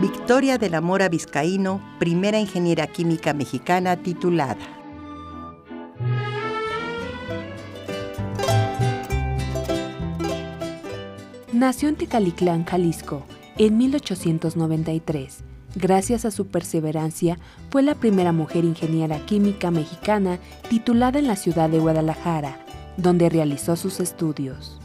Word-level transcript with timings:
Victoria 0.00 0.58
de 0.58 0.70
la 0.70 0.80
Mora 0.80 1.08
Vizcaíno, 1.08 1.82
primera 1.98 2.38
ingeniera 2.38 2.86
química 2.86 3.34
mexicana 3.34 3.96
titulada. 3.96 4.56
Nació 11.52 11.88
en 11.88 11.96
Tecaliclán, 11.96 12.64
Jalisco, 12.64 13.24
en 13.56 13.76
1893. 13.76 15.38
Gracias 15.74 16.24
a 16.24 16.30
su 16.30 16.46
perseverancia, 16.46 17.36
fue 17.70 17.82
la 17.82 17.96
primera 17.96 18.30
mujer 18.30 18.64
ingeniera 18.64 19.18
química 19.26 19.72
mexicana 19.72 20.38
titulada 20.68 21.18
en 21.18 21.26
la 21.26 21.34
ciudad 21.34 21.68
de 21.68 21.80
Guadalajara, 21.80 22.64
donde 22.96 23.28
realizó 23.28 23.74
sus 23.74 23.98
estudios. 23.98 24.78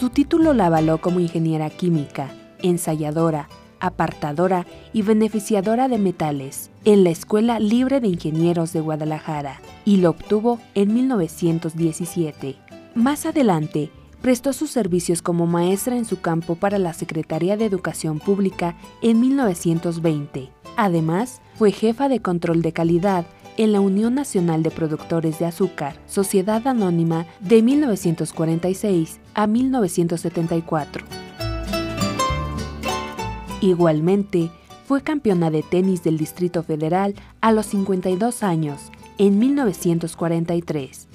Su 0.00 0.08
título 0.08 0.54
la 0.54 0.64
avaló 0.64 0.98
como 1.02 1.20
ingeniera 1.20 1.68
química, 1.68 2.30
ensayadora, 2.62 3.50
apartadora 3.80 4.64
y 4.94 5.02
beneficiadora 5.02 5.88
de 5.88 5.98
metales 5.98 6.70
en 6.86 7.04
la 7.04 7.10
Escuela 7.10 7.58
Libre 7.58 8.00
de 8.00 8.08
Ingenieros 8.08 8.72
de 8.72 8.80
Guadalajara 8.80 9.60
y 9.84 9.98
lo 9.98 10.08
obtuvo 10.08 10.58
en 10.74 10.94
1917. 10.94 12.56
Más 12.94 13.26
adelante, 13.26 13.90
prestó 14.22 14.54
sus 14.54 14.70
servicios 14.70 15.20
como 15.20 15.46
maestra 15.46 15.98
en 15.98 16.06
su 16.06 16.18
campo 16.22 16.54
para 16.54 16.78
la 16.78 16.94
Secretaría 16.94 17.58
de 17.58 17.66
Educación 17.66 18.20
Pública 18.20 18.76
en 19.02 19.20
1920. 19.20 20.48
Además, 20.78 21.42
fue 21.56 21.72
jefa 21.72 22.08
de 22.08 22.22
control 22.22 22.62
de 22.62 22.72
calidad 22.72 23.26
en 23.60 23.72
la 23.72 23.80
Unión 23.80 24.14
Nacional 24.14 24.62
de 24.62 24.70
Productores 24.70 25.38
de 25.38 25.44
Azúcar, 25.44 26.00
Sociedad 26.06 26.66
Anónima, 26.66 27.26
de 27.40 27.60
1946 27.60 29.20
a 29.34 29.46
1974. 29.46 31.04
Igualmente, 33.60 34.50
fue 34.86 35.02
campeona 35.02 35.50
de 35.50 35.62
tenis 35.62 36.02
del 36.02 36.16
Distrito 36.16 36.62
Federal 36.62 37.14
a 37.42 37.52
los 37.52 37.66
52 37.66 38.42
años, 38.42 38.90
en 39.18 39.38
1943. 39.38 41.08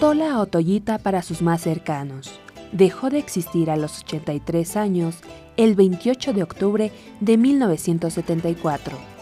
Tola 0.00 0.40
Otoyita 0.40 0.98
para 0.98 1.22
sus 1.22 1.40
más 1.40 1.60
cercanos. 1.60 2.32
Dejó 2.72 3.10
de 3.10 3.18
existir 3.18 3.70
a 3.70 3.76
los 3.76 4.00
83 4.00 4.76
años 4.76 5.18
el 5.56 5.76
28 5.76 6.32
de 6.32 6.42
octubre 6.42 6.90
de 7.20 7.36
1974. 7.36 9.19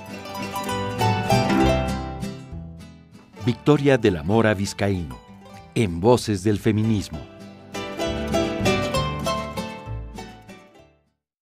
Victoria 3.48 3.96
de 3.96 4.10
la 4.10 4.22
Mora 4.22 4.52
Vizcaíno, 4.52 5.18
en 5.74 6.00
Voces 6.00 6.44
del 6.44 6.58
Feminismo. 6.58 7.37